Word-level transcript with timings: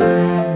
Música 0.00 0.49